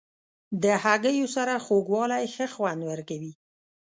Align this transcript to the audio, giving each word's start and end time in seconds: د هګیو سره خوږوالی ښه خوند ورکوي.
د 0.63 0.65
هګیو 0.83 1.27
سره 1.35 1.53
خوږوالی 1.65 2.25
ښه 2.33 2.45
خوند 2.53 2.81
ورکوي. 2.91 3.31